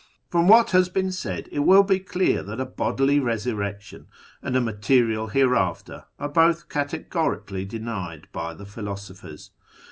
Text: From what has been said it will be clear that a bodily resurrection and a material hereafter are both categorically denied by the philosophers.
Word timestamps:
From 0.31 0.47
what 0.47 0.71
has 0.71 0.89
been 0.89 1.11
said 1.11 1.47
it 1.51 1.59
will 1.59 1.83
be 1.83 1.99
clear 1.99 2.41
that 2.41 2.59
a 2.59 2.65
bodily 2.65 3.19
resurrection 3.19 4.07
and 4.41 4.55
a 4.55 4.59
material 4.59 5.27
hereafter 5.27 6.05
are 6.17 6.27
both 6.29 6.69
categorically 6.69 7.65
denied 7.65 8.27
by 8.31 8.55
the 8.55 8.65
philosophers. 8.65 9.51